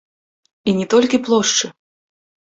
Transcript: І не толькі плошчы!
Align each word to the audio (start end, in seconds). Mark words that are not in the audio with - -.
І 0.71 0.73
не 0.77 0.87
толькі 0.93 1.19
плошчы! 1.27 1.69